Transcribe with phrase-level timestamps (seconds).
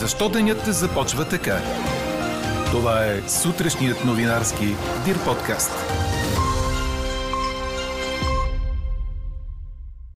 [0.00, 1.56] Защо денят не започва така?
[2.70, 4.64] Това е сутрешният новинарски
[5.04, 5.72] Дир подкаст.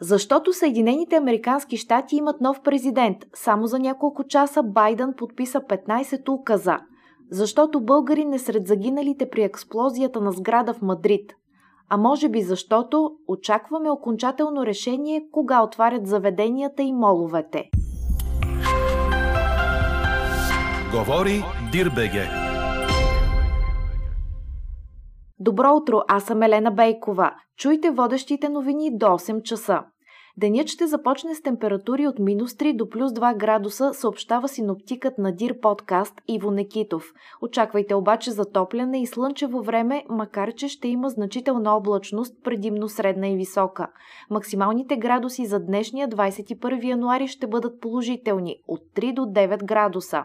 [0.00, 3.16] Защото Съединените Американски щати имат нов президент.
[3.34, 6.76] Само за няколко часа Байден подписа 15 указа.
[7.30, 11.32] Защото българин е сред загиналите при експлозията на сграда в Мадрид.
[11.88, 17.70] А може би защото очакваме окончателно решение кога отварят заведенията и моловете.
[20.94, 22.28] Говори Дирбеге.
[25.38, 27.34] Добро утро, аз съм Елена Бейкова.
[27.58, 29.82] Чуйте водещите новини до 8 часа.
[30.36, 35.32] Денят ще започне с температури от минус 3 до плюс 2 градуса, съобщава синоптикът на
[35.32, 37.04] Дир подкаст Иво Некитов.
[37.42, 43.36] Очаквайте обаче затопляне и слънчево време, макар че ще има значителна облачност, предимно средна и
[43.36, 43.86] висока.
[44.30, 50.24] Максималните градуси за днешния 21 януари ще бъдат положителни от 3 до 9 градуса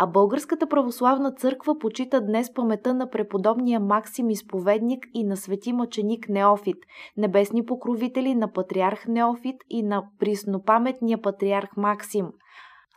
[0.00, 6.28] а Българската православна църква почита днес памета на преподобния Максим изповедник и на свети мъченик
[6.28, 6.76] Неофит,
[7.16, 12.26] небесни покровители на патриарх Неофит и на приснопаметния патриарх Максим–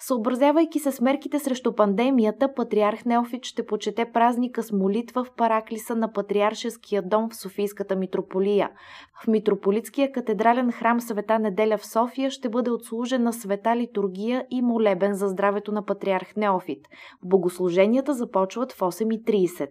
[0.08, 5.96] Съобразявайки се с мерките срещу пандемията, патриарх Неофит ще почете празника с молитва в параклиса
[5.96, 8.70] на Патриаршеския дом в Софийската митрополия.
[9.24, 15.14] В митрополитския катедрален храм Света неделя в София ще бъде отслужена света литургия и молебен
[15.14, 16.88] за здравето на патриарх Неофит.
[17.24, 19.70] Богослуженията започват в 8.30.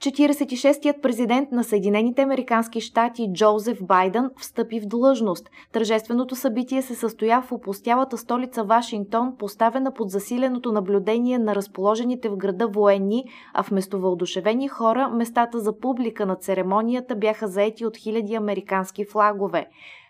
[0.00, 5.50] 46-тият президент на Съединените Американски щати Джозеф Байден встъпи в длъжност.
[5.72, 12.36] Тържественото събитие се състоя в опустялата столица Вашингтон, поставена под засиленото наблюдение на разположените в
[12.36, 18.34] града военни, а вместо въодушевени хора, местата за публика на церемонията бяха заети от хиляди
[18.34, 19.66] американски флагове.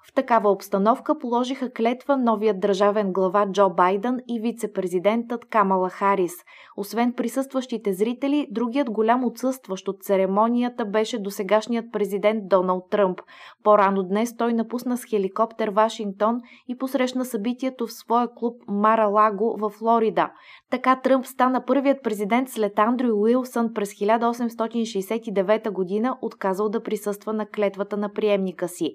[0.08, 6.32] В такава обстановка положиха клетва новият държавен глава Джо Байден и вице-президентът Камала Харис.
[6.76, 13.20] Освен присъстващите зрители, другият голям отсъстващ от церемонията беше досегашният президент Доналд Тръмп.
[13.64, 19.56] По-рано днес той напусна с хеликоптер Вашингтон и посрещна събитието в своя клуб Мара Лаго
[19.58, 20.30] в Флорида.
[20.70, 27.46] Така Тръмп стана първият президент след Андрю Уилсън през 1869 година, отказал да присъства на
[27.46, 28.94] клетвата на приемника си.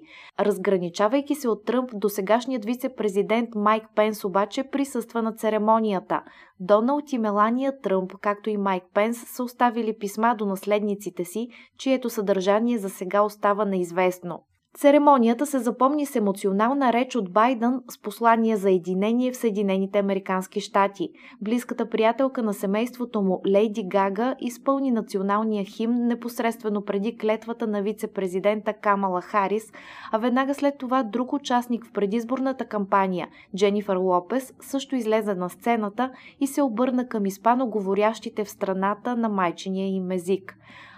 [1.04, 6.22] Разграничавайки се от Тръмп, досегашният вице-президент Майк Пенс обаче присъства на церемонията.
[6.60, 11.48] Доналд и Мелания Тръмп, както и Майк Пенс, са оставили писма до наследниците си,
[11.78, 14.42] чието съдържание за сега остава неизвестно.
[14.74, 20.60] Церемонията се запомни с емоционална реч от Байден с послание за единение в Съединените Американски
[20.60, 21.08] щати.
[21.40, 28.72] Близката приятелка на семейството му, Лейди Гага, изпълни националния химн непосредствено преди клетвата на вице-президента
[28.72, 29.72] Камала Харис,
[30.12, 36.10] а веднага след това друг участник в предизборната кампания, Дженифър Лопес, също излезе на сцената
[36.40, 40.56] и се обърна към испаноговорящите в страната на майчиния им език.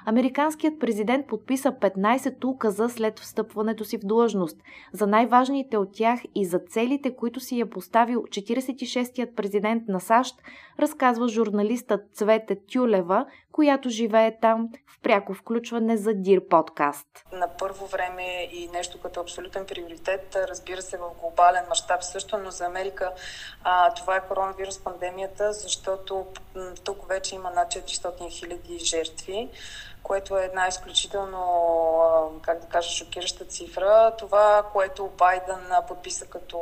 [0.09, 4.57] Американският президент подписа 15 указа след встъпването си в длъжност.
[4.93, 10.35] За най-важните от тях и за целите, които си е поставил 46-тият президент на САЩ,
[10.79, 17.07] разказва журналистът Цвете Тюлева, която живее там в пряко включване за Дир подкаст.
[17.33, 22.51] На първо време и нещо като абсолютен приоритет, разбира се в глобален мащаб също, но
[22.51, 23.13] за Америка
[23.65, 26.27] а, това е коронавирус пандемията, защото
[26.85, 29.49] тук вече има над 400 хиляди жертви
[30.07, 34.13] което е една изключително, как да кажа, шокираща цифра.
[34.19, 36.59] Това, което Байден подписа като,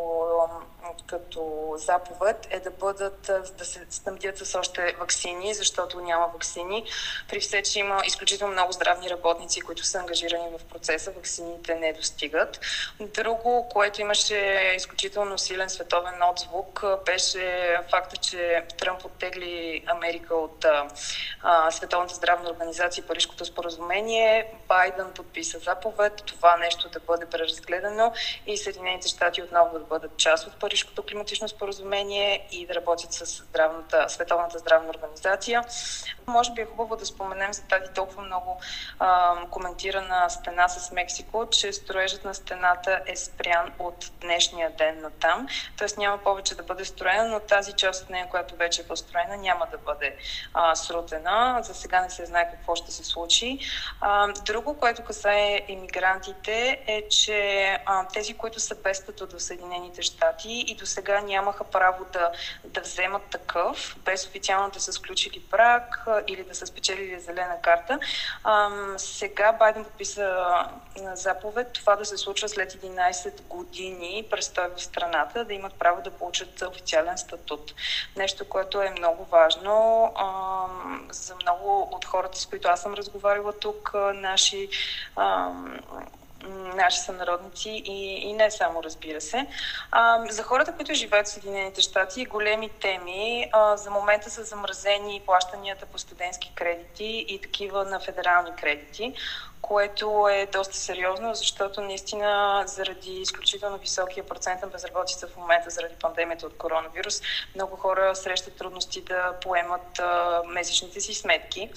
[1.07, 6.85] като заповед е да бъдат, да се снабдят с още вакцини, защото няма вакцини.
[7.29, 11.93] При все, че има изключително много здравни работници, които са ангажирани в процеса, вакцините не
[11.93, 12.61] достигат.
[13.01, 20.65] Друго, което имаше изключително силен световен отзвук, беше факта, че Тръмп оттегли Америка от
[21.43, 24.47] а, Световната здравна организация и Парижко Парижкото споразумение.
[24.69, 28.13] Байден подписа заповед това нещо да бъде преразгледано
[28.47, 33.27] и Съединените щати отново да бъдат част от Парижкото климатично споразумение и да работят с
[33.27, 35.65] здравната, Световната здравна организация.
[36.27, 38.61] Може би е хубаво да споменем за тази толкова много
[38.99, 45.11] а, коментирана стена с Мексико, че строежът на стената е спрян от днешния ден на
[45.11, 45.49] там.
[45.79, 49.37] Тоест няма повече да бъде строена, но тази част от нея, която вече е построена,
[49.37, 50.17] няма да бъде
[50.55, 51.61] а, срутена.
[51.63, 53.59] За сега не се знае какво ще се случи случи.
[54.01, 57.79] А, друго, което касае иммигрантите е, че
[58.13, 62.31] тези, които са без статут в Съединените щати и до сега нямаха право да,
[62.65, 67.99] да вземат такъв, без официално да са сключили брак или да са спечелили зелена карта.
[68.97, 70.45] Сега Байден подписа
[71.15, 76.11] заповед това да се случва след 11 години престой в страната, да имат право да
[76.11, 77.75] получат официален статут.
[78.17, 80.13] Нещо, което е много важно
[81.11, 84.69] за много от хората, с които аз съм разговаряла тук, наши
[85.17, 85.53] а,
[86.77, 89.47] наши сънародници и, и не само, разбира се.
[89.91, 95.23] А, за хората, които живеят в Съединените щати, големи теми а, за момента са замразени
[95.27, 99.15] плащанията по студентски кредити и такива на федерални кредити
[99.69, 105.95] което е доста сериозно, защото наистина заради изключително високия процент на безработица в момента, заради
[105.95, 107.23] пандемията от коронавирус,
[107.55, 110.01] много хора срещат трудности да поемат
[110.47, 111.71] месечните си сметки.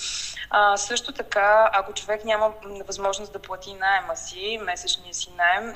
[0.50, 2.54] А, също така, ако човек няма
[2.88, 5.74] възможност да плати найема си, месечния си найем,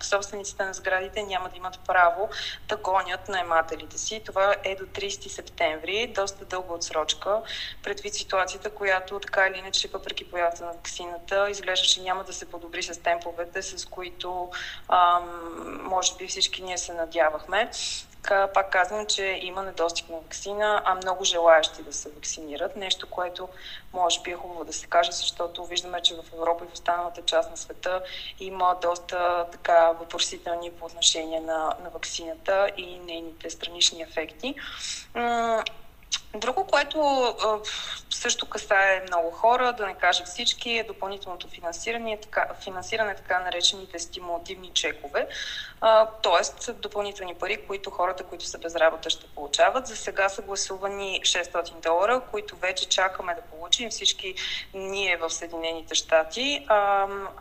[0.00, 2.28] собствениците на сградите няма да имат право
[2.68, 4.22] да гонят наймателите си.
[4.26, 7.42] Това е до 30 септември, доста дълга отсрочка,
[7.82, 12.32] предвид ситуацията, която така или иначе, въпреки появата на вакцина, вакцината изглежда, че няма да
[12.32, 14.50] се подобри с темповете, с които
[14.88, 17.70] ам, може би всички ние се надявахме.
[18.54, 22.76] Пак казвам, че има недостиг на вакцина, а много желаящи да се вакцинират.
[22.76, 23.48] Нещо, което
[23.92, 27.22] може би е хубаво да се каже, защото виждаме, че в Европа и в останалата
[27.22, 28.02] част на света
[28.40, 34.54] има доста така въпросителни по отношение на, на вакцината и нейните странични ефекти.
[36.36, 37.34] Друго, което
[38.10, 43.98] също касае много хора, да не кажа всички, е допълнителното финансиране, така, финансиране така наречените
[43.98, 45.28] стимулативни чекове,
[46.22, 46.72] т.е.
[46.72, 49.86] допълнителни пари, които хората, които са без работа, ще получават.
[49.86, 54.34] За сега са гласувани 600 долара, които вече чакаме да получим всички
[54.74, 56.66] ние в Съединените щати.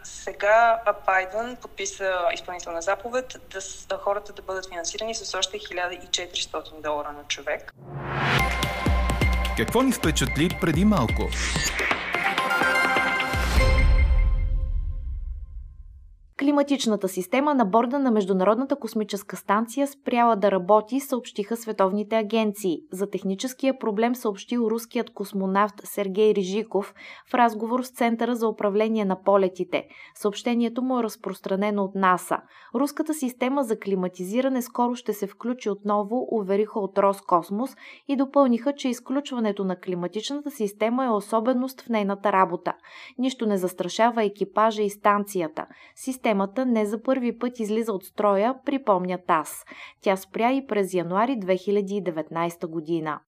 [0.04, 3.38] Сега Байден подписа изпълнителна заповед
[3.88, 7.74] да хората да бъдат финансирани с още 1400 долара на човек.
[9.61, 11.31] Какво ни впечатли преди малко?
[16.42, 22.78] Климатичната система на борда на Международната космическа станция спряла да работи, съобщиха световните агенции.
[22.92, 26.94] За техническия проблем съобщил руският космонавт Сергей Рижиков
[27.32, 29.88] в разговор с Центъра за управление на полетите.
[30.16, 32.38] Съобщението му е разпространено от НАСА.
[32.76, 37.76] Руската система за климатизиране скоро ще се включи отново, увериха от Роскосмос
[38.08, 42.74] и допълниха, че изключването на климатичната система е особеност в нейната работа.
[43.18, 45.66] Нищо не застрашава екипажа и станцията.
[45.96, 49.66] Система системата не за първи път излиза от строя, припомнят аз.
[50.02, 53.20] Тя спря и през януари 2019 година.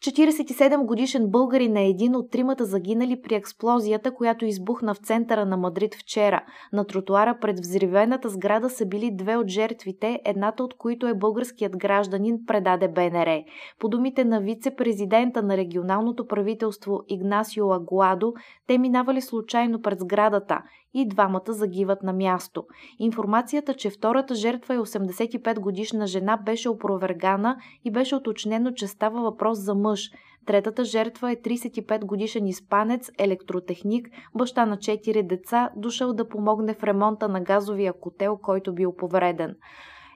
[0.00, 5.56] 47 годишен българин е един от тримата загинали при експлозията, която избухна в центъра на
[5.56, 6.44] Мадрид вчера.
[6.72, 11.76] На тротуара пред взривената сграда са били две от жертвите, едната от които е българският
[11.76, 13.42] гражданин, предаде БНР.
[13.78, 18.32] По думите на вице-президента на регионалното правителство Игнасио Агуадо,
[18.66, 20.62] те минавали случайно пред сградата
[20.94, 22.64] и двамата загиват на място.
[22.98, 29.22] Информацията, че втората жертва е 85 годишна жена, беше опровергана и беше уточнено, че става
[29.22, 30.10] въпрос за мъж.
[30.46, 36.82] Третата жертва е 35 годишен испанец, електротехник, баща на 4 деца, дошъл да помогне в
[36.84, 39.56] ремонта на газовия котел, който бил повреден.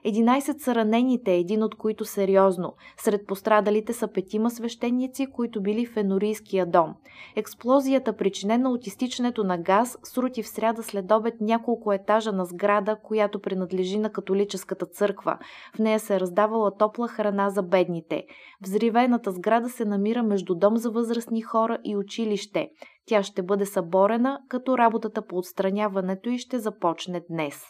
[0.05, 2.73] 11 са ранените, един от които сериозно.
[2.97, 6.95] Сред пострадалите са петима свещеници, които били в Енорийския дом.
[7.35, 12.97] Експлозията, причинена от изтичането на газ, срути в сряда след обед няколко етажа на сграда,
[13.03, 15.37] която принадлежи на католическата църква.
[15.75, 18.23] В нея се е раздавала топла храна за бедните.
[18.61, 22.69] Взривената сграда се намира между дом за възрастни хора и училище.
[23.05, 27.63] Тя ще бъде съборена, като работата по отстраняването и ще започне днес.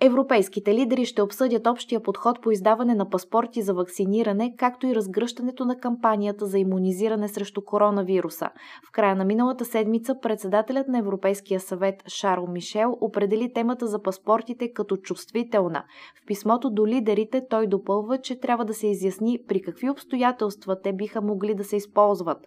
[0.00, 5.64] Европейските лидери ще обсъдят общия подход по издаване на паспорти за вакциниране, както и разгръщането
[5.64, 8.50] на кампанията за иммунизиране срещу коронавируса.
[8.88, 14.72] В края на миналата седмица председателят на Европейския съвет Шарл Мишел определи темата за паспортите
[14.72, 15.84] като чувствителна.
[16.22, 20.92] В писмото до лидерите той допълва, че трябва да се изясни при какви обстоятелства те
[20.92, 22.38] биха могли да се използват.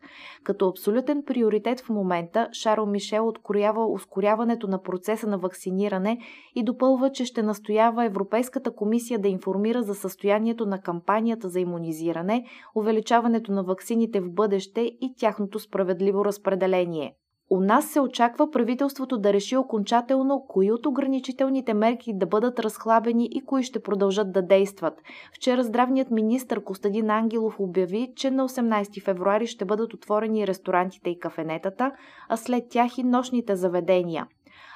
[0.44, 6.18] Като абсолютен приоритет в момента Шарл Мишел откроява ускоряването на процеса на вакциниране
[6.56, 11.60] и допълва, че ще ще настоява Европейската комисия да информира за състоянието на кампанията за
[11.60, 12.46] иммунизиране,
[12.76, 17.14] увеличаването на ваксините в бъдеще и тяхното справедливо разпределение.
[17.50, 23.30] У нас се очаква правителството да реши окончателно кои от ограничителните мерки да бъдат разхлабени
[23.32, 24.94] и кои ще продължат да действат.
[25.36, 31.20] Вчера здравният министр Костадин Ангелов обяви, че на 18 февруари ще бъдат отворени ресторантите и
[31.20, 31.92] кафенетата,
[32.30, 34.28] а след тях и нощните заведения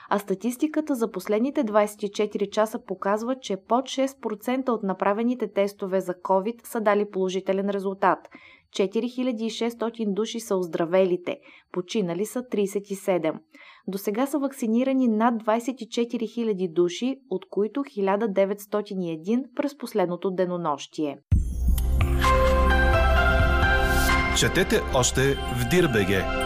[0.09, 6.67] а статистиката за последните 24 часа показва, че под 6% от направените тестове за COVID
[6.67, 8.19] са дали положителен резултат.
[8.75, 11.39] 4600 души са оздравелите,
[11.71, 13.33] починали са 37.
[13.87, 21.17] До сега са вакцинирани над 24 000 души, от които 1901 през последното денонощие.
[24.39, 26.44] Четете още в Дирбеге!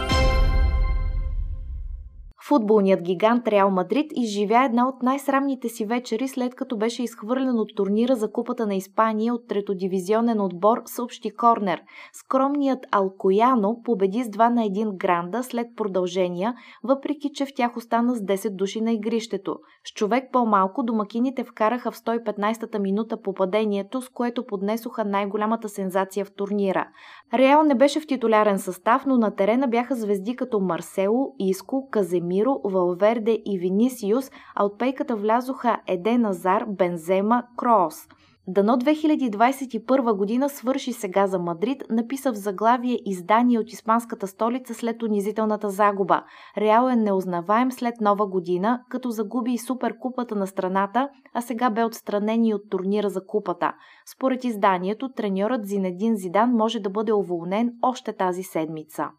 [2.50, 7.68] Футболният гигант Реал Мадрид изживя една от най-срамните си вечери, след като беше изхвърлен от
[7.76, 11.82] турнира за Купата на Испания от третодивизионен отбор, съобщи Корнер.
[12.12, 16.54] Скромният Алкояно победи с 2 на 1 гранда след продължения,
[16.84, 19.56] въпреки че в тях остана с 10 души на игрището.
[19.84, 26.34] С човек по-малко домакините вкараха в 115-та минута попадението, с което поднесоха най-голямата сензация в
[26.34, 26.88] турнира.
[27.34, 32.39] Реал не беше в титулярен състав, но на терена бяха звезди като Марсело, Иско, Каземир,
[32.40, 38.08] Камиро, Валверде и Винисиус, а от пейката влязоха Еден Азар, Бензема, Кроос.
[38.48, 45.02] Дано 2021 година свърши сега за Мадрид, написа в заглавие издание от испанската столица след
[45.02, 46.22] унизителната загуба.
[46.58, 51.84] Реал е неузнаваем след нова година, като загуби и суперкупата на страната, а сега бе
[51.84, 53.72] отстранен и от турнира за купата.
[54.06, 59.10] Според изданието, треньорът Зинедин Зидан може да бъде уволнен още тази седмица.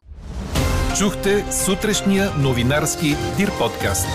[1.00, 4.08] Чухте сутрешния новинарски Дир подкаст.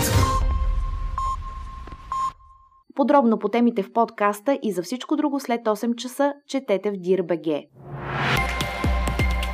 [2.95, 7.47] Подробно по темите в подкаста и за всичко друго след 8 часа четете в Дир.бг.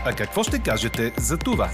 [0.05, 1.69] А какво ще кажете за това?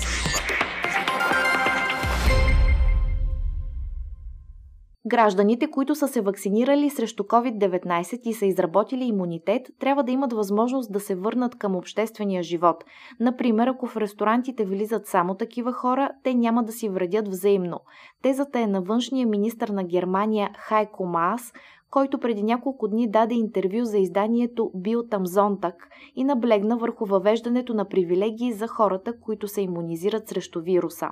[5.09, 10.93] Гражданите, които са се вакцинирали срещу COVID-19 и са изработили имунитет, трябва да имат възможност
[10.93, 12.83] да се върнат към обществения живот.
[13.19, 17.79] Например, ако в ресторантите влизат само такива хора, те няма да си вредят взаимно.
[18.21, 21.53] Тезата е на външния министр на Германия Хайко Маас,
[21.91, 28.53] който преди няколко дни даде интервю за изданието Биотамзонтак и наблегна върху въвеждането на привилегии
[28.53, 31.09] за хората, които се иммунизират срещу вируса.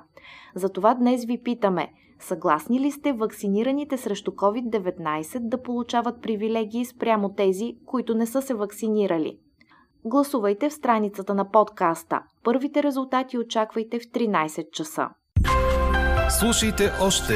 [0.54, 1.88] Затова днес ви питаме–
[2.20, 8.54] Съгласни ли сте вакцинираните срещу COVID-19 да получават привилегии спрямо тези, които не са се
[8.54, 9.38] вакцинирали?
[10.04, 12.22] Гласувайте в страницата на подкаста.
[12.44, 15.08] Първите резултати очаквайте в 13 часа.
[16.40, 17.34] Слушайте още,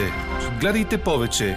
[0.60, 1.56] гледайте повече